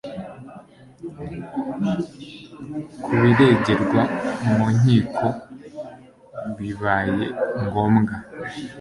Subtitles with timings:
[3.03, 4.01] kubiregerwa
[4.45, 5.27] mu nkiko
[6.57, 7.23] bibaye
[7.63, 8.15] ngombwa